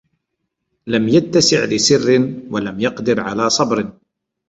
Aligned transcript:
لَمْ 0.87 1.07
يَتَّسِعْ 1.09 1.65
لِسِرٍّ، 1.65 2.33
وَلَمْ 2.53 2.79
يَقْدِرْ 2.79 3.19
عَلَى 3.19 3.49
صَبْرٍ 3.49 3.91